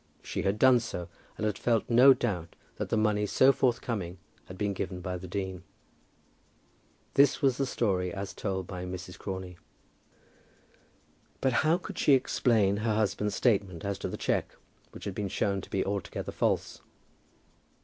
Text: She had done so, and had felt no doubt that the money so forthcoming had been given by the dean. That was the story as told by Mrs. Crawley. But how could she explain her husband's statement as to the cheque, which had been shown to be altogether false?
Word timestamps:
She 0.23 0.41
had 0.41 0.57
done 0.57 0.79
so, 0.79 1.09
and 1.37 1.45
had 1.45 1.59
felt 1.59 1.87
no 1.87 2.11
doubt 2.11 2.55
that 2.77 2.89
the 2.89 2.97
money 2.97 3.27
so 3.27 3.51
forthcoming 3.51 4.17
had 4.45 4.57
been 4.57 4.73
given 4.73 4.99
by 4.99 5.15
the 5.15 5.27
dean. 5.27 5.61
That 7.13 7.37
was 7.43 7.57
the 7.57 7.67
story 7.67 8.11
as 8.11 8.33
told 8.33 8.65
by 8.65 8.83
Mrs. 8.83 9.19
Crawley. 9.19 9.59
But 11.39 11.53
how 11.61 11.77
could 11.77 11.99
she 11.99 12.13
explain 12.13 12.77
her 12.77 12.95
husband's 12.95 13.35
statement 13.35 13.85
as 13.85 13.99
to 13.99 14.07
the 14.07 14.17
cheque, 14.17 14.55
which 14.89 15.05
had 15.05 15.13
been 15.13 15.29
shown 15.29 15.61
to 15.61 15.69
be 15.69 15.85
altogether 15.85 16.31
false? 16.31 16.81